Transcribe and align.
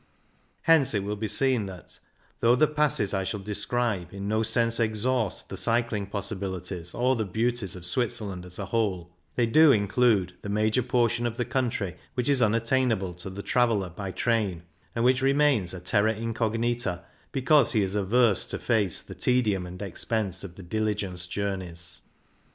Hence 0.63 0.95
it 0.95 1.03
will 1.03 1.15
be 1.15 1.27
seen 1.27 1.67
that, 1.67 1.99
though 2.39 2.55
the 2.55 2.65
passes 2.65 3.13
I 3.13 3.23
shall 3.23 3.39
describe 3.39 4.11
in 4.11 4.27
no 4.27 4.41
sense 4.41 4.79
exhaust 4.79 5.49
the 5.49 5.57
cycling 5.57 6.07
possibilities 6.07 6.95
or 6.95 7.15
the 7.15 7.23
beauties 7.23 7.75
of 7.75 7.85
Switzerland 7.85 8.43
as 8.43 8.57
a 8.57 8.65
whole, 8.65 9.11
they 9.35 9.45
do 9.45 9.71
include 9.71 10.33
the 10.41 10.49
major 10.49 10.81
por 10.81 11.07
tion 11.07 11.27
of 11.27 11.37
the 11.37 11.45
country 11.45 11.97
which 12.15 12.29
is 12.29 12.41
unattainable 12.41 13.13
to 13.13 13.29
the 13.29 13.43
traveller 13.43 13.89
by 13.91 14.09
train, 14.09 14.63
and 14.95 15.05
which 15.05 15.21
remains 15.21 15.71
a 15.71 15.79
terra 15.79 16.13
incognita 16.13 17.03
because 17.31 17.73
he 17.73 17.83
is 17.83 17.93
averse 17.93 18.47
to 18.49 18.57
face 18.57 19.03
the 19.03 19.13
tedium 19.13 19.67
and 19.67 19.83
expense 19.83 20.43
of 20.43 20.55
the 20.55 20.63
diligence 20.63 21.27
journeys. 21.27 22.01